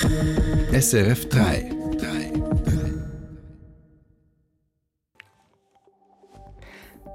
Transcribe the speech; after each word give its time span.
SRF 0.00 1.28
3. 1.28 1.70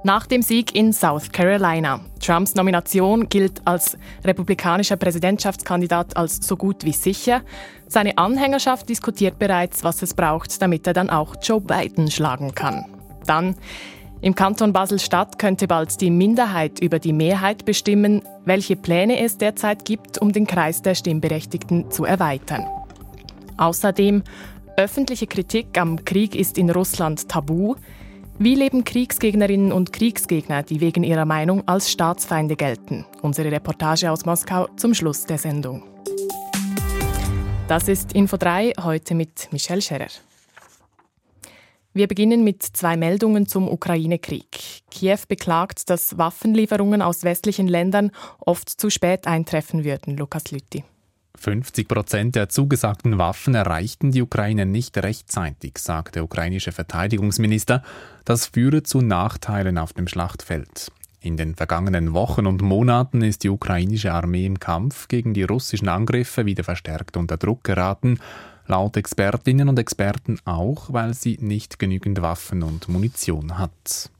Nach 0.03 0.27
dem 0.27 0.43
Sieg 0.43 0.75
in 0.75 0.93
South 0.93 1.31
Carolina. 1.31 2.01
Trumps 2.19 2.53
Nomination 2.53 3.27
gilt 3.29 3.65
als 3.65 3.97
republikanischer 4.23 4.95
Präsidentschaftskandidat 4.95 6.15
als 6.15 6.47
so 6.47 6.55
gut 6.55 6.85
wie 6.85 6.93
sicher. 6.93 7.41
Seine 7.87 8.17
Anhängerschaft 8.17 8.87
diskutiert 8.87 9.39
bereits, 9.39 9.83
was 9.83 10.01
es 10.03 10.13
braucht, 10.13 10.61
damit 10.61 10.85
er 10.85 10.93
dann 10.93 11.09
auch 11.09 11.35
Joe 11.41 11.59
Biden 11.59 12.11
schlagen 12.11 12.53
kann. 12.53 12.85
Dann 13.25 13.55
im 14.21 14.33
Kanton 14.33 14.73
Basel-Stadt 14.73 15.37
könnte 15.37 15.67
bald 15.67 16.01
die 16.01 16.09
Minderheit 16.09 16.79
über 16.79 16.97
die 16.97 17.13
Mehrheit 17.13 17.65
bestimmen, 17.65 18.23
welche 18.45 18.75
Pläne 18.75 19.19
es 19.19 19.37
derzeit 19.37 19.85
gibt, 19.85 20.17
um 20.17 20.31
den 20.31 20.47
Kreis 20.47 20.81
der 20.81 20.95
Stimmberechtigten 20.95 21.91
zu 21.91 22.03
erweitern. 22.03 22.65
Außerdem, 23.57 24.23
öffentliche 24.75 25.27
Kritik 25.27 25.79
am 25.79 26.03
Krieg 26.03 26.35
ist 26.35 26.57
in 26.57 26.69
Russland 26.69 27.29
tabu. 27.29 27.75
Wie 28.39 28.55
leben 28.55 28.83
Kriegsgegnerinnen 28.83 29.71
und 29.71 29.93
Kriegsgegner, 29.93 30.63
die 30.63 30.81
wegen 30.81 31.03
ihrer 31.03 31.25
Meinung 31.25 31.67
als 31.67 31.91
Staatsfeinde 31.91 32.55
gelten? 32.55 33.05
Unsere 33.21 33.51
Reportage 33.51 34.11
aus 34.11 34.25
Moskau 34.25 34.67
zum 34.77 34.93
Schluss 34.93 35.25
der 35.25 35.37
Sendung. 35.37 35.83
Das 37.67 37.87
ist 37.87 38.13
Info 38.13 38.37
3, 38.37 38.73
heute 38.81 39.13
mit 39.13 39.51
Michelle 39.51 39.81
Scherer. 39.81 40.07
Wir 41.97 42.07
beginnen 42.07 42.43
mit 42.43 42.61
zwei 42.61 42.95
Meldungen 42.95 43.47
zum 43.47 43.67
Ukraine-Krieg. 43.67 44.83
Kiew 44.91 45.17
beklagt, 45.27 45.89
dass 45.89 46.15
Waffenlieferungen 46.15 47.01
aus 47.01 47.23
westlichen 47.23 47.67
Ländern 47.67 48.11
oft 48.37 48.69
zu 48.69 48.91
spät 48.91 49.25
eintreffen 49.25 49.83
würden. 49.83 50.15
Lukas 50.15 50.51
Lütti. 50.51 50.83
50 51.39 51.87
Prozent 51.87 52.35
der 52.35 52.49
zugesagten 52.49 53.17
Waffen 53.17 53.55
erreichten 53.55 54.11
die 54.11 54.21
Ukraine 54.21 54.67
nicht 54.67 54.95
rechtzeitig, 54.95 55.79
sagt 55.79 56.13
der 56.13 56.23
ukrainische 56.23 56.71
Verteidigungsminister. 56.71 57.81
Das 58.25 58.45
führe 58.45 58.83
zu 58.83 59.01
Nachteilen 59.01 59.79
auf 59.79 59.93
dem 59.93 60.07
Schlachtfeld. 60.07 60.91
In 61.19 61.35
den 61.35 61.55
vergangenen 61.55 62.13
Wochen 62.13 62.45
und 62.45 62.61
Monaten 62.61 63.23
ist 63.23 63.43
die 63.43 63.49
ukrainische 63.49 64.13
Armee 64.13 64.45
im 64.45 64.59
Kampf 64.59 65.07
gegen 65.07 65.33
die 65.33 65.43
russischen 65.43 65.89
Angriffe 65.89 66.45
wieder 66.45 66.63
verstärkt 66.63 67.17
unter 67.17 67.37
Druck 67.37 67.63
geraten 67.63 68.19
laut 68.67 68.97
Expertinnen 68.97 69.69
und 69.69 69.79
Experten 69.79 70.39
auch, 70.45 70.93
weil 70.93 71.13
sie 71.13 71.37
nicht 71.41 71.79
genügend 71.79 72.21
Waffen 72.21 72.63
und 72.63 72.87
Munition 72.89 73.57
hat. 73.57 74.11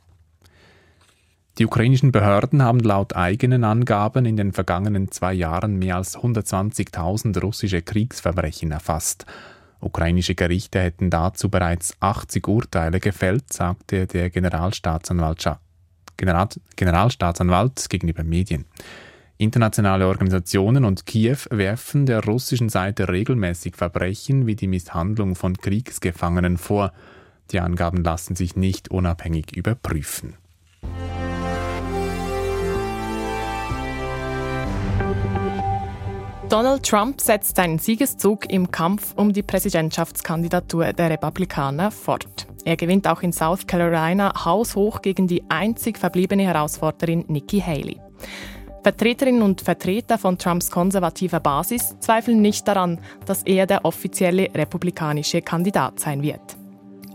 Die 1.58 1.66
ukrainischen 1.66 2.12
Behörden 2.12 2.62
haben 2.62 2.80
laut 2.80 3.16
eigenen 3.16 3.64
Angaben 3.64 4.26
in 4.26 4.38
den 4.38 4.54
vergangenen 4.54 5.12
zwei 5.12 5.34
Jahren 5.34 5.78
mehr 5.78 5.96
als 5.96 6.16
120.000 6.18 7.40
russische 7.42 7.82
Kriegsverbrechen 7.82 8.72
erfasst. 8.72 9.26
Ukrainische 9.80 10.36
Gerichte 10.36 10.80
hätten 10.80 11.10
dazu 11.10 11.50
bereits 11.50 11.96
80 12.00 12.48
Urteile 12.48 13.00
gefällt, 13.00 13.52
sagte 13.52 14.06
der 14.06 14.30
Generalstaatsanwalt, 14.30 15.50
General, 16.16 16.48
Generalstaatsanwalt 16.76 17.90
gegenüber 17.90 18.24
Medien. 18.24 18.66
Internationale 19.40 20.08
Organisationen 20.08 20.84
und 20.84 21.06
Kiew 21.06 21.38
werfen 21.52 22.08
der 22.08 22.24
russischen 22.24 22.70
Seite 22.70 23.08
regelmäßig 23.08 23.76
Verbrechen 23.76 24.48
wie 24.48 24.56
die 24.56 24.68
Misshandlung 24.68 25.36
von 25.36 25.56
Kriegsgefangenen 25.56 26.58
vor. 26.58 26.92
Die 27.52 27.60
Angaben 27.60 28.04
lassen 28.04 28.36
sich 28.36 28.56
nicht 28.56 28.90
unabhängig 28.90 29.56
überprüfen. 29.56 30.34
Donald 36.50 36.84
Trump 36.84 37.22
setzt 37.22 37.58
seinen 37.58 37.78
Siegeszug 37.78 38.52
im 38.52 38.72
Kampf 38.72 39.14
um 39.18 39.34
die 39.34 39.44
Präsidentschaftskandidatur 39.44 40.94
der 40.94 41.12
Republikaner 41.12 41.92
fort. 41.92 42.48
Er 42.66 42.76
gewinnt 42.76 43.08
auch 43.08 43.22
in 43.22 43.34
South 43.34 43.68
Carolina 43.68 44.46
haushoch 44.46 45.04
gegen 45.04 45.28
die 45.28 45.44
einzig 45.50 46.00
verbliebene 46.00 46.44
Herausforderin 46.44 47.26
Nikki 47.28 47.60
Haley. 47.60 47.98
Vertreterinnen 48.88 49.42
und 49.42 49.60
Vertreter 49.60 50.18
von 50.18 50.38
Trumps 50.38 50.72
konservativer 50.72 51.42
Basis 51.42 52.00
zweifeln 52.00 52.42
nicht 52.42 52.66
daran, 52.70 53.02
dass 53.26 53.44
er 53.44 53.66
der 53.66 53.84
offizielle 53.84 54.48
republikanische 54.56 55.42
Kandidat 55.42 56.00
sein 56.00 56.22
wird. 56.22 56.56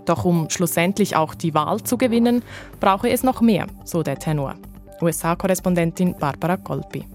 Doch 0.04 0.26
um 0.26 0.50
schlussendlich 0.50 1.16
auch 1.16 1.34
die 1.34 1.54
Wahl 1.54 1.82
zu 1.82 1.96
gewinnen, 1.96 2.42
brauche 2.78 3.08
es 3.08 3.22
noch 3.22 3.40
mehr, 3.40 3.68
so 3.84 4.02
der 4.02 4.18
Tenor. 4.18 4.56
USA-Korrespondentin 5.00 6.14
Barbara 6.18 6.58
Kolpi. 6.58 7.06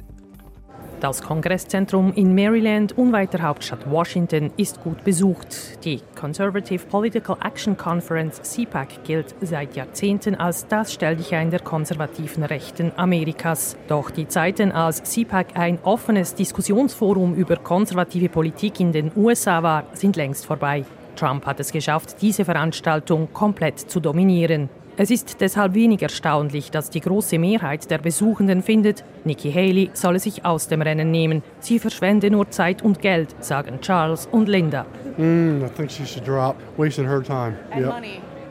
Das 0.99 1.21
Kongresszentrum 1.21 2.11
in 2.13 2.33
Maryland, 2.33 2.97
unweit 2.97 3.31
der 3.31 3.43
Hauptstadt 3.43 3.87
Washington, 3.87 4.51
ist 4.57 4.81
gut 4.81 5.03
besucht. 5.03 5.83
Die 5.85 6.01
Conservative 6.19 6.83
Political 6.87 7.37
Action 7.43 7.77
Conference 7.77 8.41
CPAC 8.41 9.03
gilt 9.03 9.35
seit 9.41 9.75
Jahrzehnten 9.75 10.33
als 10.33 10.65
das 10.65 10.91
Stelldichein 10.91 11.51
der 11.51 11.59
konservativen 11.59 12.43
Rechten 12.43 12.91
Amerikas. 12.95 13.77
Doch 13.87 14.09
die 14.09 14.27
Zeiten, 14.27 14.71
als 14.71 15.03
CPAC 15.03 15.55
ein 15.55 15.77
offenes 15.83 16.33
Diskussionsforum 16.33 17.35
über 17.35 17.57
konservative 17.57 18.29
Politik 18.29 18.79
in 18.79 18.91
den 18.91 19.11
USA 19.15 19.61
war, 19.61 19.83
sind 19.93 20.15
längst 20.15 20.47
vorbei. 20.47 20.83
Trump 21.15 21.45
hat 21.45 21.59
es 21.59 21.71
geschafft, 21.71 22.21
diese 22.21 22.43
Veranstaltung 22.43 23.33
komplett 23.33 23.79
zu 23.79 23.99
dominieren. 23.99 24.69
Es 24.99 25.11
ist 25.11 25.41
deshalb 25.41 25.75
wenig 25.75 26.01
erstaunlich, 26.01 26.71
dass 26.71 26.89
die 26.89 27.01
große 27.01 27.37
Mehrheit 27.37 27.91
der 27.91 27.99
Besuchenden 27.99 28.63
findet, 28.63 29.03
Nikki 29.25 29.51
Haley 29.51 29.91
solle 29.93 30.17
sich 30.17 30.43
aus 30.43 30.69
dem 30.69 30.81
Rennen 30.81 31.11
nehmen. 31.11 31.43
Sie 31.59 31.77
verschwende 31.77 32.31
nur 32.31 32.49
Zeit 32.49 32.81
und 32.81 32.99
Geld, 32.99 33.35
sagen 33.39 33.79
Charles 33.81 34.27
und 34.31 34.49
Linda. 34.49 34.87
Mm, 35.17 35.63
I 35.63 35.69
think 35.69 35.91
she 35.91 36.03
should 36.03 36.27
drop, 36.27 36.55
wasting 36.77 37.05
her 37.05 37.21
time. 37.21 37.53
Yep. 37.77 37.93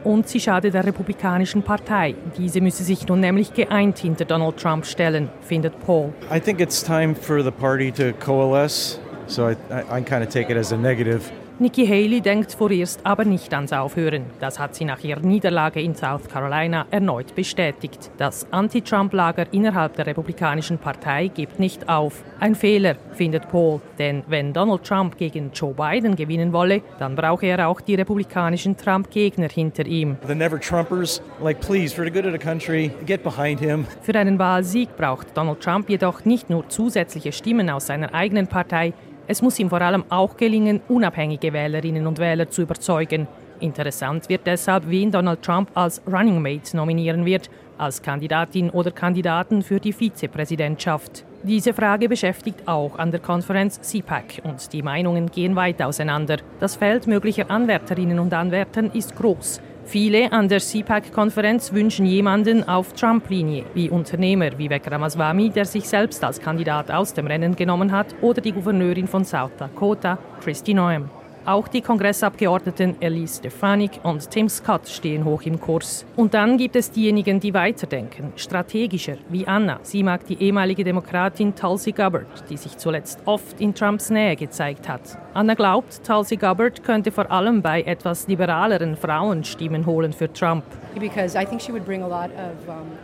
Und 0.04 0.28
sie 0.28 0.38
schade 0.38 0.70
der 0.70 0.84
Republikanischen 0.84 1.64
Partei. 1.64 2.14
Diese 2.38 2.60
müsse 2.60 2.84
sich 2.84 3.08
nun 3.08 3.18
nämlich 3.18 3.52
geeint 3.52 3.98
hinter 3.98 4.24
Donald 4.24 4.56
Trump 4.56 4.86
stellen, 4.86 5.30
findet 5.40 5.74
Paul. 5.84 6.12
I 6.32 6.38
think 6.38 6.60
it's 6.60 6.80
time 6.80 7.16
for 7.16 7.42
the 7.42 7.50
party 7.50 7.90
to 7.90 8.12
coalesce. 8.24 9.00
So 9.26 9.48
I, 9.48 9.56
I, 9.68 9.98
I 9.98 10.00
kind 10.00 10.22
of 10.22 10.28
take 10.28 10.48
it 10.48 10.56
as 10.56 10.72
a 10.72 10.76
negative. 10.76 11.22
Nikki 11.58 11.86
Haley 11.86 12.20
denkt 12.20 12.52
vorerst 12.52 13.00
aber 13.04 13.24
nicht 13.24 13.54
ans 13.54 13.72
Aufhören. 13.72 14.26
Das 14.40 14.58
hat 14.58 14.74
sie 14.74 14.84
nach 14.84 15.02
ihrer 15.02 15.20
Niederlage 15.20 15.80
in 15.80 15.94
South 15.94 16.28
Carolina 16.28 16.84
erneut 16.90 17.34
bestätigt. 17.34 18.10
Das 18.18 18.46
Anti-Trump-Lager 18.50 19.46
innerhalb 19.52 19.96
der 19.96 20.06
Republikanischen 20.06 20.76
Partei 20.76 21.28
gibt 21.28 21.58
nicht 21.58 21.88
auf. 21.88 22.22
Ein 22.40 22.54
Fehler, 22.54 22.96
findet 23.12 23.48
Paul. 23.48 23.80
Denn 23.98 24.22
wenn 24.28 24.52
Donald 24.52 24.84
Trump 24.84 25.16
gegen 25.16 25.50
Joe 25.54 25.72
Biden 25.72 26.14
gewinnen 26.14 26.52
wolle, 26.52 26.82
dann 26.98 27.16
brauche 27.16 27.46
er 27.46 27.66
auch 27.66 27.80
die 27.80 27.94
republikanischen 27.94 28.76
Trump-Gegner 28.76 29.48
hinter 29.48 29.86
ihm. 29.86 30.18
The 30.26 30.34
never 30.34 30.60
Trumpers, 30.60 31.22
like 31.42 31.60
please, 31.62 31.94
for 31.94 32.04
the 32.04 32.10
good 32.10 32.26
of 32.26 32.32
the 32.32 32.38
country, 32.38 32.90
get 33.06 33.22
behind 33.22 33.60
him. 33.60 33.86
Für 34.02 34.14
einen 34.18 34.38
Wahlsieg 34.38 34.94
braucht 34.98 35.34
Donald 35.34 35.62
Trump 35.62 35.88
jedoch 35.88 36.26
nicht 36.26 36.50
nur 36.50 36.68
zusätzliche 36.68 37.32
Stimmen 37.32 37.70
aus 37.70 37.86
seiner 37.86 38.12
eigenen 38.12 38.46
Partei, 38.46 38.92
es 39.26 39.42
muss 39.42 39.58
ihm 39.58 39.70
vor 39.70 39.80
allem 39.80 40.04
auch 40.08 40.36
gelingen, 40.36 40.80
unabhängige 40.88 41.52
Wählerinnen 41.52 42.06
und 42.06 42.18
Wähler 42.18 42.48
zu 42.48 42.62
überzeugen. 42.62 43.26
Interessant 43.60 44.28
wird 44.28 44.46
deshalb, 44.46 44.88
wen 44.88 45.10
Donald 45.10 45.42
Trump 45.42 45.70
als 45.74 46.02
Running 46.06 46.40
Mate 46.40 46.76
nominieren 46.76 47.24
wird, 47.24 47.50
als 47.78 48.02
Kandidatin 48.02 48.70
oder 48.70 48.90
Kandidaten 48.90 49.62
für 49.62 49.80
die 49.80 49.92
Vizepräsidentschaft. 49.92 51.24
Diese 51.42 51.72
Frage 51.72 52.08
beschäftigt 52.08 52.66
auch 52.66 52.98
an 52.98 53.10
der 53.10 53.20
Konferenz 53.20 53.80
CPAC 53.80 54.42
und 54.44 54.72
die 54.72 54.82
Meinungen 54.82 55.30
gehen 55.30 55.56
weit 55.56 55.80
auseinander. 55.82 56.38
Das 56.60 56.76
Feld 56.76 57.06
möglicher 57.06 57.50
Anwärterinnen 57.50 58.18
und 58.18 58.32
Anwärtern 58.34 58.90
ist 58.92 59.16
groß. 59.16 59.60
Viele 59.86 60.32
an 60.32 60.48
der 60.48 60.58
CPAC-Konferenz 60.58 61.72
wünschen 61.72 62.06
jemanden 62.06 62.68
auf 62.68 62.92
Trump-Linie, 62.94 63.66
wie 63.74 63.88
Unternehmer 63.88 64.58
Vivek 64.58 64.90
Ramaswamy, 64.90 65.50
der 65.50 65.64
sich 65.64 65.88
selbst 65.88 66.24
als 66.24 66.40
Kandidat 66.40 66.90
aus 66.90 67.14
dem 67.14 67.28
Rennen 67.28 67.54
genommen 67.54 67.92
hat, 67.92 68.08
oder 68.20 68.40
die 68.40 68.50
Gouverneurin 68.50 69.06
von 69.06 69.24
South 69.24 69.52
Dakota, 69.56 70.18
Christy 70.42 70.74
Noem. 70.74 71.08
Auch 71.46 71.68
die 71.68 71.80
Kongressabgeordneten 71.80 73.00
Elise 73.00 73.38
Stefanik 73.38 74.00
und 74.02 74.28
Tim 74.32 74.48
Scott 74.48 74.88
stehen 74.88 75.24
hoch 75.24 75.42
im 75.42 75.60
Kurs. 75.60 76.04
Und 76.16 76.34
dann 76.34 76.58
gibt 76.58 76.74
es 76.74 76.90
diejenigen, 76.90 77.38
die 77.38 77.54
weiterdenken, 77.54 78.32
strategischer, 78.34 79.14
wie 79.28 79.46
Anna. 79.46 79.78
Sie 79.82 80.02
mag 80.02 80.26
die 80.26 80.42
ehemalige 80.42 80.82
Demokratin 80.82 81.54
Tulsi 81.54 81.92
Gabbard, 81.92 82.50
die 82.50 82.56
sich 82.56 82.76
zuletzt 82.78 83.20
oft 83.26 83.60
in 83.60 83.72
Trumps 83.72 84.10
Nähe 84.10 84.34
gezeigt 84.34 84.88
hat. 84.88 85.02
Anna 85.34 85.54
glaubt, 85.54 86.04
Tulsi 86.04 86.34
Gabbard 86.36 86.82
könnte 86.82 87.12
vor 87.12 87.30
allem 87.30 87.62
bei 87.62 87.82
etwas 87.82 88.26
liberaleren 88.26 88.96
Frauen 88.96 89.44
Stimmen 89.44 89.86
holen 89.86 90.12
für 90.12 90.32
Trump. 90.32 90.64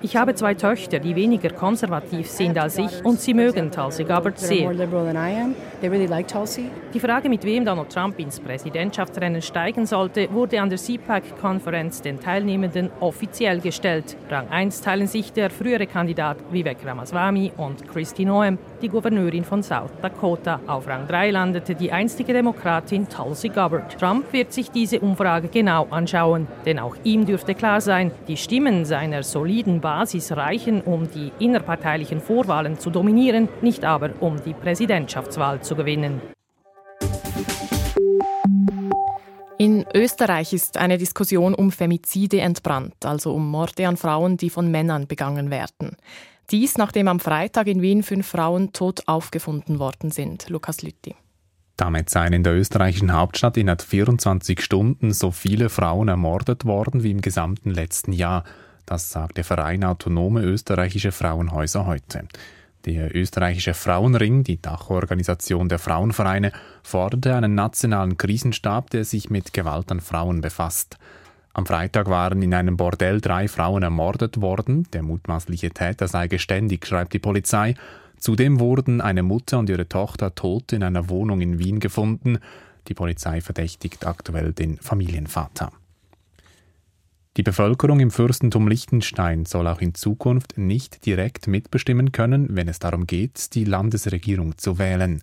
Ich 0.00 0.16
habe 0.16 0.34
zwei 0.34 0.54
Töchter, 0.54 0.98
die 0.98 1.14
weniger 1.14 1.50
konservativ 1.50 2.26
sind 2.26 2.56
als 2.58 2.78
ich 2.78 3.04
und 3.04 3.20
sie 3.20 3.34
mögen 3.34 3.70
Tulsi 3.70 4.04
Gabbard 4.04 4.38
sehr. 4.38 4.72
Die 6.94 7.00
Frage, 7.00 7.28
mit 7.28 7.44
wem 7.44 7.64
Donald 7.66 7.92
Trump 7.92 8.16
ins 8.32 8.40
Präsidentschaftsrennen 8.40 9.42
steigen 9.42 9.84
sollte, 9.84 10.32
wurde 10.32 10.60
an 10.60 10.70
der 10.70 10.78
CPAC-Konferenz 10.78 12.00
den 12.00 12.18
Teilnehmenden 12.18 12.90
offiziell 13.00 13.60
gestellt. 13.60 14.16
Rang 14.30 14.48
1 14.48 14.80
teilen 14.80 15.06
sich 15.06 15.32
der 15.32 15.50
frühere 15.50 15.86
Kandidat 15.86 16.38
Vivek 16.50 16.78
Ramaswamy 16.84 17.52
und 17.58 17.86
Kristi 17.88 18.24
Noem. 18.24 18.58
die 18.80 18.88
Gouverneurin 18.88 19.44
von 19.44 19.62
South 19.62 19.90
Dakota. 20.00 20.60
Auf 20.66 20.88
Rang 20.88 21.06
3 21.06 21.30
landete 21.30 21.74
die 21.74 21.92
einstige 21.92 22.32
Demokratin 22.32 23.06
Tulsi 23.08 23.50
Gabbard. 23.50 23.98
Trump 23.98 24.32
wird 24.32 24.52
sich 24.52 24.70
diese 24.70 25.00
Umfrage 25.00 25.48
genau 25.48 25.86
anschauen, 25.90 26.48
denn 26.64 26.78
auch 26.78 26.96
ihm 27.04 27.26
dürfte 27.26 27.54
klar 27.54 27.80
sein, 27.80 28.12
die 28.28 28.38
Stimmen 28.38 28.86
seiner 28.86 29.22
soliden 29.22 29.80
Basis 29.80 30.32
reichen, 30.32 30.80
um 30.80 31.08
die 31.10 31.32
innerparteilichen 31.38 32.20
Vorwahlen 32.20 32.78
zu 32.78 32.88
dominieren, 32.88 33.48
nicht 33.60 33.84
aber 33.84 34.10
um 34.20 34.42
die 34.42 34.54
Präsidentschaftswahl 34.54 35.60
zu 35.60 35.76
gewinnen. 35.76 36.31
In 39.58 39.84
Österreich 39.94 40.52
ist 40.52 40.76
eine 40.76 40.98
Diskussion 40.98 41.54
um 41.54 41.70
Femizide 41.70 42.40
entbrannt, 42.40 43.04
also 43.04 43.32
um 43.34 43.50
Morde 43.50 43.86
an 43.86 43.96
Frauen, 43.96 44.36
die 44.36 44.50
von 44.50 44.70
Männern 44.70 45.06
begangen 45.06 45.50
werden. 45.50 45.96
Dies, 46.50 46.76
nachdem 46.78 47.08
am 47.08 47.20
Freitag 47.20 47.66
in 47.66 47.82
Wien 47.82 48.02
fünf 48.02 48.26
Frauen 48.26 48.72
tot 48.72 49.02
aufgefunden 49.06 49.78
worden 49.78 50.10
sind. 50.10 50.48
Lukas 50.48 50.82
Lütti. 50.82 51.14
Damit 51.76 52.10
seien 52.10 52.32
in 52.32 52.42
der 52.42 52.54
österreichischen 52.54 53.12
Hauptstadt 53.12 53.56
innerhalb 53.56 53.82
24 53.82 54.60
Stunden 54.60 55.12
so 55.12 55.30
viele 55.30 55.68
Frauen 55.68 56.08
ermordet 56.08 56.64
worden 56.64 57.02
wie 57.02 57.10
im 57.10 57.20
gesamten 57.20 57.70
letzten 57.70 58.12
Jahr. 58.12 58.44
Das 58.84 59.10
sagt 59.10 59.36
der 59.36 59.44
Verein 59.44 59.84
Autonome 59.84 60.42
Österreichische 60.42 61.12
Frauenhäuser 61.12 61.86
heute. 61.86 62.26
Der 62.84 63.14
österreichische 63.14 63.74
Frauenring, 63.74 64.42
die 64.42 64.60
Dachorganisation 64.60 65.68
der 65.68 65.78
Frauenvereine, 65.78 66.50
forderte 66.82 67.36
einen 67.36 67.54
nationalen 67.54 68.16
Krisenstab, 68.16 68.90
der 68.90 69.04
sich 69.04 69.30
mit 69.30 69.52
Gewalt 69.52 69.92
an 69.92 70.00
Frauen 70.00 70.40
befasst. 70.40 70.98
Am 71.54 71.64
Freitag 71.64 72.08
waren 72.08 72.42
in 72.42 72.54
einem 72.54 72.76
Bordell 72.76 73.20
drei 73.20 73.46
Frauen 73.46 73.82
ermordet 73.82 74.40
worden. 74.40 74.88
Der 74.92 75.02
mutmaßliche 75.02 75.70
Täter 75.70 76.08
sei 76.08 76.26
geständig, 76.26 76.84
schreibt 76.86 77.12
die 77.12 77.18
Polizei. 77.18 77.74
Zudem 78.18 78.58
wurden 78.58 79.00
eine 79.00 79.22
Mutter 79.22 79.58
und 79.58 79.68
ihre 79.68 79.88
Tochter 79.88 80.34
tot 80.34 80.72
in 80.72 80.82
einer 80.82 81.08
Wohnung 81.08 81.40
in 81.40 81.58
Wien 81.58 81.78
gefunden. 81.78 82.38
Die 82.88 82.94
Polizei 82.94 83.40
verdächtigt 83.40 84.06
aktuell 84.06 84.52
den 84.52 84.78
Familienvater. 84.78 85.70
Die 87.38 87.42
Bevölkerung 87.42 88.00
im 88.00 88.10
Fürstentum 88.10 88.68
Liechtenstein 88.68 89.46
soll 89.46 89.66
auch 89.66 89.80
in 89.80 89.94
Zukunft 89.94 90.58
nicht 90.58 91.06
direkt 91.06 91.46
mitbestimmen 91.46 92.12
können, 92.12 92.54
wenn 92.54 92.68
es 92.68 92.78
darum 92.78 93.06
geht, 93.06 93.54
die 93.54 93.64
Landesregierung 93.64 94.58
zu 94.58 94.78
wählen. 94.78 95.22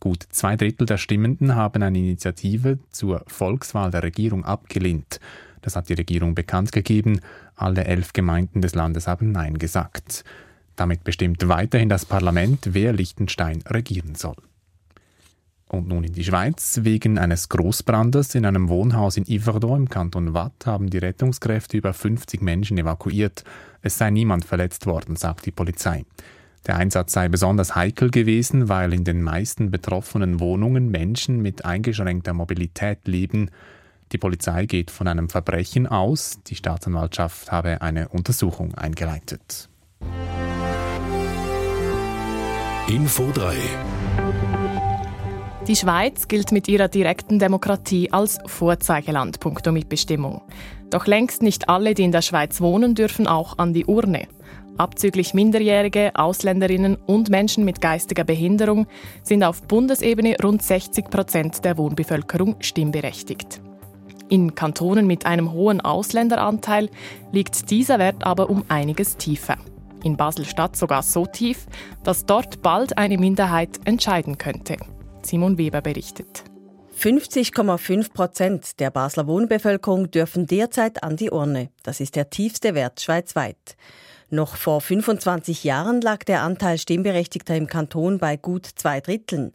Gut 0.00 0.24
zwei 0.30 0.56
Drittel 0.56 0.86
der 0.86 0.96
Stimmenden 0.96 1.56
haben 1.56 1.82
eine 1.82 1.98
Initiative 1.98 2.78
zur 2.90 3.24
Volkswahl 3.26 3.90
der 3.90 4.02
Regierung 4.02 4.46
abgelehnt. 4.46 5.20
Das 5.60 5.76
hat 5.76 5.90
die 5.90 5.94
Regierung 5.94 6.34
bekannt 6.34 6.72
gegeben. 6.72 7.20
Alle 7.56 7.84
elf 7.84 8.14
Gemeinden 8.14 8.62
des 8.62 8.74
Landes 8.74 9.06
haben 9.06 9.30
Nein 9.30 9.58
gesagt. 9.58 10.24
Damit 10.76 11.04
bestimmt 11.04 11.46
weiterhin 11.46 11.90
das 11.90 12.06
Parlament, 12.06 12.70
wer 12.72 12.94
Liechtenstein 12.94 13.62
regieren 13.68 14.14
soll. 14.14 14.36
Und 15.70 15.86
nun 15.86 16.02
in 16.02 16.12
die 16.12 16.24
Schweiz. 16.24 16.80
Wegen 16.82 17.16
eines 17.16 17.48
Großbrandes 17.48 18.34
in 18.34 18.44
einem 18.44 18.68
Wohnhaus 18.68 19.16
in 19.16 19.24
Yverdon 19.24 19.82
im 19.82 19.88
Kanton 19.88 20.34
Watt 20.34 20.66
haben 20.66 20.90
die 20.90 20.98
Rettungskräfte 20.98 21.76
über 21.76 21.92
50 21.92 22.42
Menschen 22.42 22.76
evakuiert. 22.76 23.44
Es 23.80 23.96
sei 23.96 24.10
niemand 24.10 24.44
verletzt 24.44 24.86
worden, 24.86 25.14
sagt 25.14 25.46
die 25.46 25.52
Polizei. 25.52 26.04
Der 26.66 26.74
Einsatz 26.76 27.12
sei 27.12 27.28
besonders 27.28 27.76
heikel 27.76 28.10
gewesen, 28.10 28.68
weil 28.68 28.92
in 28.92 29.04
den 29.04 29.22
meisten 29.22 29.70
betroffenen 29.70 30.40
Wohnungen 30.40 30.90
Menschen 30.90 31.40
mit 31.40 31.64
eingeschränkter 31.64 32.32
Mobilität 32.32 33.06
leben. 33.06 33.50
Die 34.10 34.18
Polizei 34.18 34.66
geht 34.66 34.90
von 34.90 35.06
einem 35.06 35.28
Verbrechen 35.28 35.86
aus. 35.86 36.40
Die 36.48 36.56
Staatsanwaltschaft 36.56 37.52
habe 37.52 37.80
eine 37.80 38.08
Untersuchung 38.08 38.74
eingeleitet. 38.74 39.68
Info 42.88 43.30
3 43.32 43.54
die 45.70 45.76
Schweiz 45.76 46.26
gilt 46.26 46.50
mit 46.50 46.66
ihrer 46.66 46.88
direkten 46.88 47.38
Demokratie 47.38 48.10
als 48.10 48.40
Vorzeigeland 48.44 49.38
punkto 49.38 49.70
Mitbestimmung. 49.70 50.42
Doch 50.90 51.06
längst 51.06 51.42
nicht 51.42 51.68
alle, 51.68 51.94
die 51.94 52.02
in 52.02 52.10
der 52.10 52.22
Schweiz 52.22 52.60
wohnen, 52.60 52.96
dürfen 52.96 53.28
auch 53.28 53.56
an 53.56 53.72
die 53.72 53.86
Urne. 53.86 54.26
Abzüglich 54.78 55.32
Minderjährige, 55.32 56.10
Ausländerinnen 56.14 56.96
und 56.96 57.30
Menschen 57.30 57.64
mit 57.64 57.80
geistiger 57.80 58.24
Behinderung 58.24 58.88
sind 59.22 59.44
auf 59.44 59.62
Bundesebene 59.62 60.34
rund 60.42 60.60
60 60.60 61.08
Prozent 61.08 61.64
der 61.64 61.78
Wohnbevölkerung 61.78 62.56
stimmberechtigt. 62.58 63.60
In 64.28 64.56
Kantonen 64.56 65.06
mit 65.06 65.24
einem 65.24 65.52
hohen 65.52 65.80
Ausländeranteil 65.80 66.90
liegt 67.30 67.70
dieser 67.70 68.00
Wert 68.00 68.26
aber 68.26 68.50
um 68.50 68.64
einiges 68.66 69.18
tiefer. 69.18 69.56
In 70.02 70.16
Basel-Stadt 70.16 70.74
sogar 70.74 71.04
so 71.04 71.26
tief, 71.26 71.68
dass 72.02 72.26
dort 72.26 72.60
bald 72.60 72.98
eine 72.98 73.18
Minderheit 73.18 73.78
entscheiden 73.84 74.36
könnte. 74.36 74.76
Simon 75.22 75.58
Weber 75.58 75.80
berichtet. 75.80 76.44
50,5 76.98 78.12
Prozent 78.12 78.80
der 78.80 78.90
Basler 78.90 79.26
Wohnbevölkerung 79.26 80.10
dürfen 80.10 80.46
derzeit 80.46 81.02
an 81.02 81.16
die 81.16 81.30
Urne. 81.30 81.70
Das 81.82 82.00
ist 82.00 82.14
der 82.14 82.28
tiefste 82.28 82.74
Wert 82.74 83.00
schweizweit. 83.00 83.76
Noch 84.28 84.56
vor 84.56 84.80
25 84.80 85.64
Jahren 85.64 86.00
lag 86.02 86.24
der 86.24 86.42
Anteil 86.42 86.78
Stimmberechtigter 86.78 87.56
im 87.56 87.66
Kanton 87.66 88.18
bei 88.18 88.36
gut 88.36 88.66
zwei 88.66 89.00
Dritteln. 89.00 89.52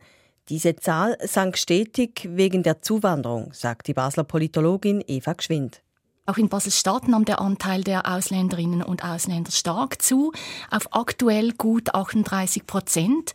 Diese 0.49 0.75
Zahl 0.75 1.17
sank 1.21 1.57
stetig 1.57 2.27
wegen 2.31 2.61
der 2.61 2.81
Zuwanderung, 2.81 3.53
sagt 3.53 3.87
die 3.87 3.93
Basler 3.93 4.23
Politologin 4.23 5.03
Eva 5.07 5.33
Gschwind. 5.33 5.81
Auch 6.27 6.37
in 6.37 6.49
Basel-Stadt 6.49 7.07
nahm 7.07 7.23
der 7.23 7.39
Anteil 7.39 7.83
der 7.83 8.11
Ausländerinnen 8.11 8.81
und 8.81 9.03
Ausländer 9.03 9.51
stark 9.51 10.01
zu, 10.01 10.31
auf 10.71 10.87
aktuell 10.91 11.51
gut 11.51 11.93
38 11.93 12.65
Prozent, 12.65 13.33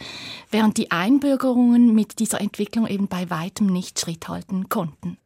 während 0.50 0.76
die 0.76 0.90
Einbürgerungen 0.90 1.94
mit 1.94 2.18
dieser 2.18 2.40
Entwicklung 2.40 2.88
eben 2.88 3.06
bei 3.06 3.30
weitem 3.30 3.66
nicht 3.66 4.00
Schritt 4.00 4.28
halten 4.28 4.68
konnten. 4.68 5.18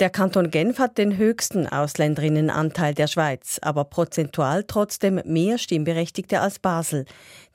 Der 0.00 0.10
Kanton 0.10 0.50
Genf 0.50 0.80
hat 0.80 0.98
den 0.98 1.16
höchsten 1.16 1.68
Ausländerinnenanteil 1.68 2.94
der 2.94 3.06
Schweiz, 3.06 3.60
aber 3.62 3.84
prozentual 3.84 4.64
trotzdem 4.64 5.20
mehr 5.24 5.58
Stimmberechtigte 5.58 6.40
als 6.40 6.58
Basel. 6.58 7.04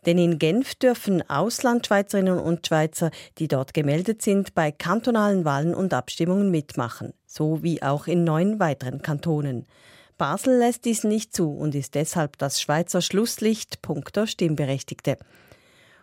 Denn 0.05 0.17
in 0.17 0.39
Genf 0.39 0.75
dürfen 0.75 1.29
Auslandschweizerinnen 1.29 2.39
und 2.39 2.65
Schweizer, 2.65 3.11
die 3.39 3.49
dort 3.49 3.73
gemeldet 3.73 4.21
sind, 4.21 4.55
bei 4.55 4.71
kantonalen 4.71 5.43
Wahlen 5.43 5.75
und 5.75 5.93
Abstimmungen 5.93 6.49
mitmachen, 6.49 7.11
so 7.27 7.61
wie 7.61 7.83
auch 7.83 8.07
in 8.07 8.23
neun 8.23 8.59
weiteren 8.59 9.03
Kantonen. 9.03 9.67
Basel 10.17 10.57
lässt 10.57 10.85
dies 10.85 11.03
nicht 11.03 11.35
zu 11.35 11.51
und 11.51 11.75
ist 11.75 11.93
deshalb 11.93 12.39
das 12.39 12.59
Schweizer 12.59 13.01
Schlusslicht 13.01 13.83
punkto 13.83 14.25
Stimmberechtigte. 14.25 15.17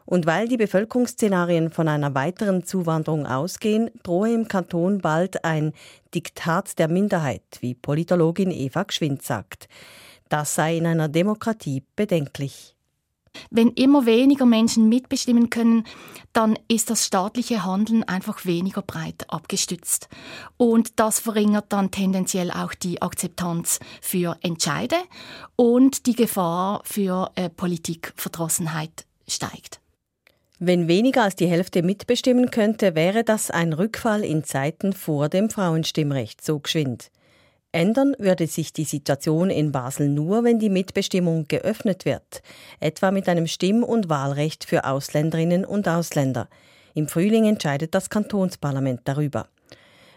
Und 0.06 0.26
weil 0.26 0.48
die 0.48 0.58
Bevölkerungsszenarien 0.58 1.70
von 1.70 1.88
einer 1.88 2.14
weiteren 2.14 2.62
Zuwanderung 2.62 3.26
ausgehen, 3.26 3.90
drohe 4.02 4.32
im 4.32 4.46
Kanton 4.46 4.98
bald 4.98 5.44
ein 5.44 5.72
Diktat 6.14 6.78
der 6.78 6.88
Minderheit, 6.88 7.42
wie 7.60 7.74
Politologin 7.74 8.50
Eva 8.50 8.84
Gschwind 8.84 9.22
sagt. 9.22 9.68
Das 10.28 10.54
sei 10.54 10.76
in 10.76 10.86
einer 10.86 11.08
Demokratie 11.08 11.82
bedenklich. 11.96 12.73
Wenn 13.50 13.68
immer 13.70 14.06
weniger 14.06 14.46
Menschen 14.46 14.88
mitbestimmen 14.88 15.50
können, 15.50 15.84
dann 16.32 16.58
ist 16.68 16.90
das 16.90 17.06
staatliche 17.06 17.64
Handeln 17.64 18.04
einfach 18.04 18.44
weniger 18.44 18.82
breit 18.82 19.24
abgestützt. 19.28 20.08
Und 20.56 20.98
das 20.98 21.20
verringert 21.20 21.66
dann 21.72 21.90
tendenziell 21.90 22.50
auch 22.50 22.74
die 22.74 23.02
Akzeptanz 23.02 23.80
für 24.00 24.36
Entscheide 24.42 24.96
und 25.56 26.06
die 26.06 26.16
Gefahr 26.16 26.82
für 26.84 27.30
äh, 27.36 27.48
Politikverdrossenheit 27.50 29.06
steigt. 29.28 29.80
Wenn 30.58 30.88
weniger 30.88 31.24
als 31.24 31.36
die 31.36 31.46
Hälfte 31.46 31.82
mitbestimmen 31.82 32.50
könnte, 32.50 32.94
wäre 32.94 33.24
das 33.24 33.50
ein 33.50 33.72
Rückfall 33.72 34.24
in 34.24 34.44
Zeiten 34.44 34.92
vor 34.92 35.28
dem 35.28 35.50
Frauenstimmrecht, 35.50 36.44
so 36.44 36.60
geschwind. 36.60 37.10
Ändern 37.74 38.14
würde 38.18 38.46
sich 38.46 38.72
die 38.72 38.84
Situation 38.84 39.50
in 39.50 39.72
Basel 39.72 40.08
nur, 40.08 40.44
wenn 40.44 40.60
die 40.60 40.70
Mitbestimmung 40.70 41.48
geöffnet 41.48 42.04
wird, 42.04 42.42
etwa 42.78 43.10
mit 43.10 43.28
einem 43.28 43.48
Stimm- 43.48 43.82
und 43.82 44.08
Wahlrecht 44.08 44.64
für 44.64 44.84
Ausländerinnen 44.84 45.64
und 45.64 45.88
Ausländer. 45.88 46.48
Im 46.94 47.08
Frühling 47.08 47.46
entscheidet 47.46 47.94
das 47.94 48.10
Kantonsparlament 48.10 49.00
darüber. 49.04 49.48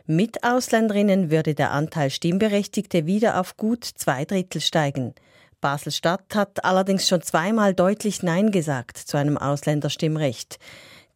Mit 0.06 0.44
Ausländerinnen 0.44 1.32
würde 1.32 1.56
der 1.56 1.72
Anteil 1.72 2.12
Stimmberechtigte 2.12 3.08
wieder 3.08 3.40
auf 3.40 3.58
gut 3.58 3.84
zwei 3.84 4.24
Drittel 4.24 4.62
steigen. 4.62 5.16
Basel-Stadt 5.60 6.36
hat 6.36 6.64
allerdings 6.64 7.08
schon 7.08 7.24
zweimal 7.24 7.74
deutlich 7.74 8.22
Nein 8.22 8.52
gesagt 8.52 8.98
zu 8.98 9.18
einem 9.18 9.38
Ausländerstimmrecht. 9.38 10.60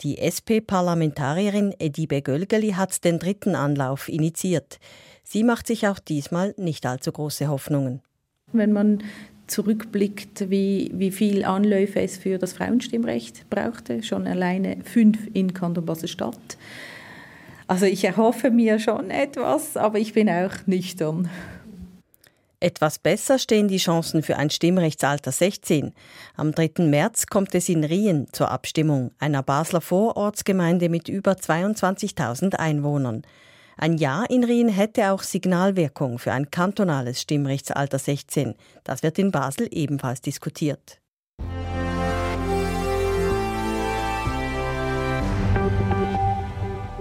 Die 0.02 0.18
SP-Parlamentarierin 0.18 1.76
Edibe 1.78 2.24
Gölgeli 2.24 2.72
hat 2.72 3.04
den 3.04 3.20
dritten 3.20 3.54
Anlauf 3.54 4.10
initiiert. 4.10 4.80
Sie 5.24 5.44
macht 5.44 5.68
sich 5.68 5.88
auch 5.88 6.00
diesmal 6.00 6.54
nicht 6.58 6.86
allzu 6.86 7.12
große 7.12 7.48
Hoffnungen. 7.48 8.02
Wenn 8.52 8.74
man 8.74 9.04
zurückblickt, 9.48 10.50
wie, 10.50 10.92
wie 10.94 11.12
viel 11.12 11.44
Anläufe 11.44 12.02
es 12.02 12.18
für 12.18 12.38
das 12.38 12.54
Frauenstimmrecht 12.54 13.50
brauchte, 13.50 14.02
schon 14.04 14.28
alleine 14.28 14.78
fünf 14.84 15.20
in 15.34 15.54
Kanton 15.54 15.86
Basel-Stadt. 15.86 16.58
Also 17.68 17.86
ich 17.86 18.04
erhoffe 18.04 18.50
mir 18.50 18.80
schon 18.80 19.12
etwas, 19.12 19.78
aber 19.78 20.00
ich 20.00 20.14
bin 20.14 20.30
auch 20.30 20.52
nüchtern. 20.66 21.30
Etwas 22.60 23.00
besser 23.00 23.40
stehen 23.40 23.68
die 23.68 23.78
Chancen 23.78 24.22
für 24.22 24.38
ein 24.38 24.52
Stimmrechtsalter 24.52 25.32
16. 25.32 25.94
Am 26.36 26.52
3. 26.52 26.84
März 26.84 27.26
kommt 27.26 27.56
es 27.56 27.70
in 27.70 27.84
Rien 27.84 28.28
zur 28.34 28.52
Abstimmung, 28.52 29.12
einer 29.18 29.42
Basler 29.42 29.82
Vorortsgemeinde 29.82 30.88
mit 30.88 31.10
über 31.10 31.32
22.000 31.32 32.56
Einwohnern. 32.56 33.24
Ein 33.84 33.98
Ja 33.98 34.26
in 34.26 34.44
Rien 34.44 34.70
hätte 34.70 35.12
auch 35.12 35.24
Signalwirkung 35.24 36.20
für 36.20 36.32
ein 36.32 36.52
kantonales 36.52 37.20
Stimmrechtsalter 37.20 37.98
16. 37.98 38.54
Das 38.84 39.02
wird 39.02 39.18
in 39.18 39.32
Basel 39.32 39.68
ebenfalls 39.72 40.22
diskutiert. 40.22 41.00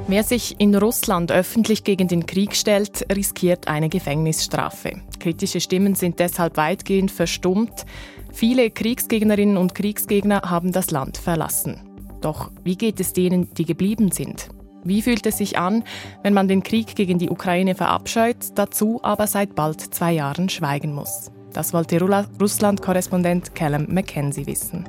Wer 0.09 0.25
sich 0.25 0.59
in 0.59 0.75
Russland 0.75 1.31
öffentlich 1.31 1.85
gegen 1.85 2.09
den 2.09 2.25
Krieg 2.25 2.57
stellt, 2.57 3.05
riskiert 3.15 3.69
eine 3.69 3.91
Gefängnisstrafe. 3.91 5.03
Kritische 5.19 5.61
Stimmen 5.61 5.95
sind 5.95 6.19
deshalb 6.19 6.57
weitgehend 6.57 7.11
verstummt. 7.11 7.85
Viele 8.33 8.71
Kriegsgegnerinnen 8.71 9.59
und 9.59 9.75
Kriegsgegner 9.75 10.49
haben 10.49 10.73
das 10.73 10.91
Land 10.91 11.19
verlassen. 11.19 11.83
Doch 12.23 12.51
wie 12.65 12.77
geht 12.77 13.01
es 13.01 13.13
denen, 13.13 13.53
die 13.53 13.67
geblieben 13.67 14.11
sind? 14.11 14.49
Wie 14.83 15.03
fühlt 15.03 15.27
es 15.27 15.39
sich 15.39 15.59
an, 15.59 15.85
wenn 16.23 16.33
man 16.33 16.49
den 16.49 16.63
Krieg 16.63 16.97
gegen 16.97 17.19
die 17.19 17.31
Ukraine 17.31 17.75
verabscheut, 17.75 18.37
dazu 18.55 19.01
aber 19.03 19.27
seit 19.27 19.55
bald 19.55 19.81
zwei 19.81 20.13
Jahren 20.13 20.49
schweigen 20.49 20.95
muss? 20.95 21.31
Das 21.53 21.73
wollte 21.73 22.01
Russland-Korrespondent 22.01 23.55
Callum 23.55 23.87
McKenzie 23.89 24.47
wissen. 24.47 24.89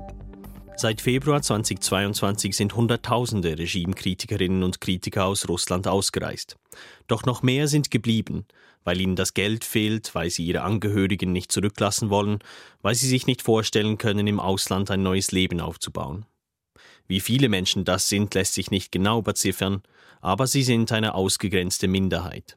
Seit 0.77 1.01
Februar 1.01 1.41
2022 1.41 2.55
sind 2.55 2.75
Hunderttausende 2.75 3.57
Regimekritikerinnen 3.57 4.63
und 4.63 4.81
Kritiker 4.81 5.25
aus 5.25 5.47
Russland 5.47 5.87
ausgereist. 5.87 6.55
Doch 7.07 7.25
noch 7.25 7.43
mehr 7.43 7.67
sind 7.67 7.91
geblieben, 7.91 8.45
weil 8.83 8.99
ihnen 9.01 9.15
das 9.15 9.33
Geld 9.33 9.63
fehlt, 9.63 10.15
weil 10.15 10.29
sie 10.29 10.45
ihre 10.45 10.61
Angehörigen 10.61 11.33
nicht 11.33 11.51
zurücklassen 11.51 12.09
wollen, 12.09 12.39
weil 12.81 12.95
sie 12.95 13.07
sich 13.07 13.27
nicht 13.27 13.41
vorstellen 13.41 13.97
können, 13.97 14.25
im 14.25 14.39
Ausland 14.39 14.89
ein 14.89 15.03
neues 15.03 15.31
Leben 15.31 15.59
aufzubauen. 15.59 16.25
Wie 17.11 17.19
viele 17.19 17.49
Menschen 17.49 17.83
das 17.83 18.07
sind, 18.07 18.33
lässt 18.35 18.53
sich 18.53 18.71
nicht 18.71 18.89
genau 18.89 19.21
beziffern, 19.21 19.81
aber 20.21 20.47
sie 20.47 20.63
sind 20.63 20.93
eine 20.93 21.13
ausgegrenzte 21.13 21.89
Minderheit. 21.89 22.55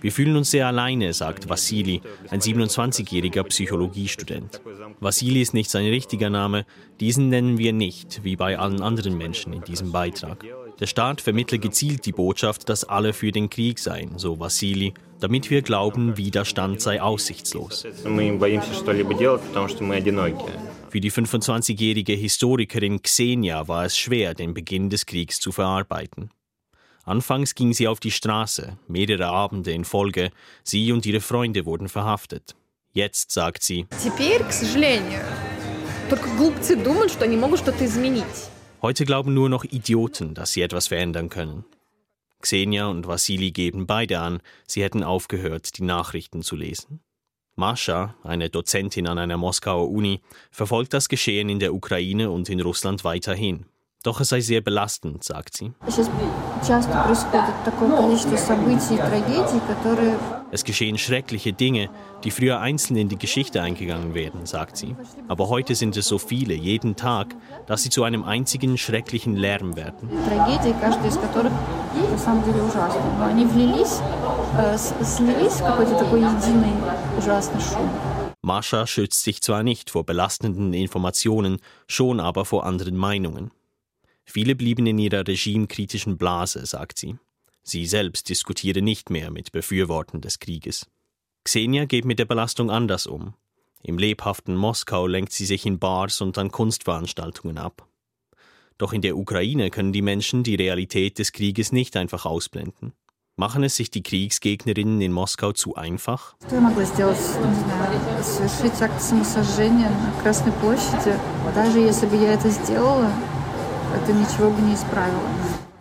Wir 0.00 0.12
fühlen 0.12 0.36
uns 0.36 0.52
sehr 0.52 0.68
alleine, 0.68 1.12
sagt 1.12 1.48
Vassili, 1.48 2.02
ein 2.30 2.38
27-jähriger 2.40 3.42
Psychologiestudent. 3.42 4.60
Vassili 5.00 5.42
ist 5.42 5.52
nicht 5.52 5.70
sein 5.70 5.86
richtiger 5.86 6.30
Name, 6.30 6.66
diesen 7.00 7.30
nennen 7.30 7.58
wir 7.58 7.72
nicht, 7.72 8.22
wie 8.22 8.36
bei 8.36 8.56
allen 8.56 8.80
anderen 8.80 9.18
Menschen 9.18 9.52
in 9.52 9.64
diesem 9.64 9.90
Beitrag. 9.90 10.44
Der 10.78 10.86
Staat 10.86 11.20
vermittle 11.20 11.58
gezielt 11.58 12.06
die 12.06 12.12
Botschaft, 12.12 12.68
dass 12.68 12.84
alle 12.84 13.12
für 13.12 13.32
den 13.32 13.50
Krieg 13.50 13.80
seien, 13.80 14.18
so 14.18 14.38
Vassili, 14.38 14.94
damit 15.20 15.50
wir 15.50 15.62
glauben, 15.62 16.16
Widerstand 16.16 16.80
sei 16.80 17.00
aussichtslos. 17.00 17.86
Für 20.90 21.00
die 21.00 21.12
25-jährige 21.12 22.14
Historikerin 22.14 23.02
Xenia 23.02 23.68
war 23.68 23.84
es 23.84 23.96
schwer, 23.96 24.34
den 24.34 24.54
Beginn 24.54 24.90
des 24.90 25.06
Kriegs 25.06 25.38
zu 25.38 25.52
verarbeiten. 25.52 26.30
Anfangs 27.04 27.54
ging 27.54 27.72
sie 27.72 27.88
auf 27.88 28.00
die 28.00 28.10
Straße, 28.10 28.76
mehrere 28.88 29.26
Abende 29.26 29.72
in 29.72 29.84
Folge. 29.84 30.30
Sie 30.62 30.92
und 30.92 31.06
ihre 31.06 31.20
Freunde 31.20 31.64
wurden 31.64 31.88
verhaftet. 31.88 32.54
Jetzt 32.92 33.30
sagt 33.30 33.62
sie, 33.62 33.86
Heute 38.82 39.04
glauben 39.04 39.34
nur 39.34 39.48
noch 39.48 39.64
Idioten, 39.64 40.34
dass 40.34 40.52
sie 40.52 40.62
etwas 40.62 40.88
verändern 40.88 41.28
können. 41.28 41.64
Xenia 42.40 42.86
und 42.86 43.06
Vassili 43.06 43.50
geben 43.52 43.86
beide 43.86 44.20
an, 44.20 44.40
sie 44.66 44.82
hätten 44.82 45.02
aufgehört, 45.02 45.78
die 45.78 45.82
Nachrichten 45.82 46.42
zu 46.42 46.56
lesen. 46.56 47.00
Mascha, 47.56 48.14
eine 48.22 48.48
Dozentin 48.48 49.06
an 49.06 49.18
einer 49.18 49.36
Moskauer 49.36 49.90
Uni, 49.90 50.20
verfolgt 50.50 50.94
das 50.94 51.08
Geschehen 51.08 51.48
in 51.48 51.60
der 51.60 51.74
Ukraine 51.74 52.30
und 52.30 52.48
in 52.48 52.60
Russland 52.60 53.04
weiterhin. 53.04 53.66
Doch 54.02 54.20
es 54.20 54.30
sei 54.30 54.40
sehr 54.40 54.62
belastend, 54.62 55.24
sagt 55.24 55.56
sie. 55.56 55.72
Es 60.52 60.64
geschehen 60.64 60.98
schreckliche 60.98 61.52
Dinge, 61.52 61.90
die 62.24 62.30
früher 62.30 62.60
einzeln 62.60 62.96
in 62.96 63.08
die 63.08 63.18
Geschichte 63.18 63.62
eingegangen 63.62 64.14
wären, 64.14 64.46
sagt 64.46 64.76
sie. 64.76 64.96
Aber 65.28 65.48
heute 65.48 65.74
sind 65.74 65.96
es 65.96 66.06
so 66.06 66.18
viele, 66.18 66.54
jeden 66.54 66.96
Tag, 66.96 67.36
dass 67.66 67.82
sie 67.82 67.90
zu 67.90 68.02
einem 68.02 68.24
einzigen 68.24 68.76
schrecklichen 68.76 69.36
Lärm 69.36 69.76
werden. 69.76 70.08
Mascha 78.42 78.86
schützt 78.86 79.22
sich 79.22 79.42
zwar 79.42 79.62
nicht 79.62 79.90
vor 79.90 80.04
belastenden 80.04 80.72
Informationen, 80.72 81.58
schon 81.86 82.20
aber 82.20 82.44
vor 82.44 82.64
anderen 82.66 82.96
Meinungen. 82.96 83.50
Viele 84.24 84.54
blieben 84.54 84.86
in 84.86 84.98
ihrer 84.98 85.26
regimekritischen 85.26 86.16
Blase, 86.16 86.64
sagt 86.64 86.98
sie. 86.98 87.18
Sie 87.62 87.86
selbst 87.86 88.28
diskutiere 88.28 88.82
nicht 88.82 89.10
mehr 89.10 89.30
mit 89.30 89.52
Befürwortern 89.52 90.20
des 90.20 90.38
Krieges. 90.38 90.86
Xenia 91.44 91.84
geht 91.84 92.04
mit 92.04 92.18
der 92.18 92.24
Belastung 92.24 92.70
anders 92.70 93.06
um. 93.06 93.34
Im 93.82 93.98
lebhaften 93.98 94.56
Moskau 94.56 95.06
lenkt 95.06 95.32
sie 95.32 95.46
sich 95.46 95.64
in 95.64 95.78
Bars 95.78 96.20
und 96.20 96.36
an 96.36 96.50
Kunstveranstaltungen 96.50 97.58
ab. 97.58 97.86
Doch 98.76 98.92
in 98.92 99.02
der 99.02 99.16
Ukraine 99.16 99.70
können 99.70 99.92
die 99.92 100.02
Menschen 100.02 100.42
die 100.42 100.54
Realität 100.54 101.18
des 101.18 101.32
Krieges 101.32 101.72
nicht 101.72 101.96
einfach 101.96 102.24
ausblenden. 102.26 102.92
Machen 103.36 103.62
es 103.62 103.76
sich 103.76 103.90
die 103.90 104.02
Kriegsgegnerinnen 104.02 105.00
in 105.00 105.12
Moskau 105.12 105.52
zu 105.52 105.74
einfach? 105.74 106.36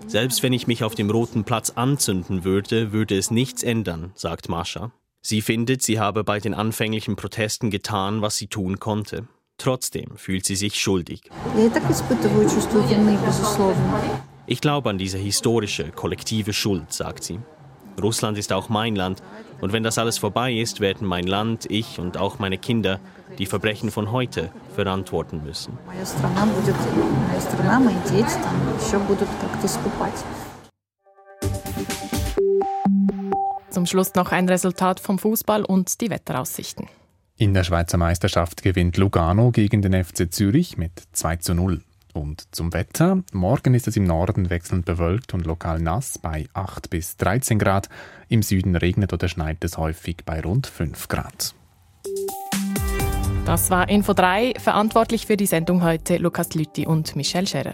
Selbst 0.10 0.42
wenn 0.42 0.54
ich 0.54 0.66
mich 0.66 0.84
auf 0.84 0.96
dem 0.96 1.12
Roten 1.12 1.44
Platz 1.44 1.70
anzünden 1.76 2.44
würde, 2.44 2.92
würde 2.92 3.16
es 3.16 3.30
nichts 3.30 3.62
ändern, 3.62 4.12
sagt 4.16 4.50
Mascha. 4.50 4.90
Sie 5.22 5.42
findet, 5.42 5.84
sie 5.84 6.00
habe 6.00 6.24
bei 6.24 6.40
den 6.40 6.56
anfänglichen 6.56 7.16
Protesten 7.16 7.70
getan, 7.70 8.24
was 8.24 8.36
sie 8.36 8.48
tun 8.48 8.80
konnte. 8.80 9.28
Trotzdem 9.60 10.18
fühlt 10.18 10.46
sie 10.46 10.56
sich 10.56 10.80
schuldig. 10.80 11.30
Ich 14.48 14.62
glaube 14.62 14.90
an 14.90 14.98
diese 14.98 15.20
historische, 15.20 15.92
kollektive 15.92 16.54
Schuld, 16.54 16.92
sagt 16.92 17.24
sie. 17.24 17.40
Russland 18.02 18.40
ist 18.40 18.52
auch 18.52 18.68
mein 18.68 18.96
Land. 18.96 19.22
Und 19.62 19.74
wenn 19.74 19.84
das 19.84 20.00
alles 20.00 20.18
vorbei 20.18 20.54
ist, 20.54 20.80
werden 20.80 21.06
mein 21.06 21.28
Land, 21.28 21.68
ich 21.70 22.00
und 22.00 22.18
auch 22.18 22.40
meine 22.40 22.58
Kinder 22.58 23.00
die 23.38 23.46
Verbrechen 23.46 23.92
von 23.92 24.12
heute 24.12 24.52
verantworten 24.76 25.44
müssen. 25.44 25.78
Zum 33.70 33.86
Schluss 33.86 34.16
noch 34.16 34.32
ein 34.32 34.48
Resultat 34.48 35.00
vom 35.00 35.20
Fußball 35.20 35.64
und 35.64 36.02
die 36.02 36.10
Wetteraussichten. 36.10 36.88
In 37.38 37.54
der 37.54 37.64
Schweizer 37.64 37.98
Meisterschaft 37.98 38.64
gewinnt 38.64 38.98
Lugano 38.98 39.52
gegen 39.52 39.82
den 39.82 40.04
FC 40.04 40.32
Zürich 40.32 40.78
mit 40.78 40.92
2 41.14 41.38
zu 41.38 41.54
0. 41.54 41.82
Und 42.14 42.54
zum 42.54 42.74
Wetter. 42.74 43.24
Morgen 43.32 43.74
ist 43.76 43.88
es 43.88 43.96
im 43.96 44.04
Norden 44.04 44.50
wechselnd 44.50 44.86
bewölkt 44.86 45.34
und 45.34 45.46
lokal 45.46 45.80
nass 45.80 46.18
bei 46.18 46.48
8 46.54 46.90
bis 46.90 47.18
13 47.18 47.60
Grad. 47.60 47.88
Im 48.28 48.42
Süden 48.42 48.76
regnet 48.76 49.14
oder 49.14 49.28
schneit 49.28 49.64
es 49.64 49.78
häufig 49.78 50.18
bei 50.26 50.42
rund 50.42 50.68
5 50.68 51.08
Grad. 51.08 51.54
Das 53.46 53.70
war 53.70 53.90
Info 53.90 54.14
3. 54.14 54.54
Verantwortlich 54.60 55.26
für 55.28 55.38
die 55.38 55.46
Sendung 55.46 55.84
heute 55.84 56.18
Lukas 56.18 56.54
Lütti 56.56 56.86
und 56.86 57.16
Michelle 57.16 57.48
Scherer. 57.48 57.74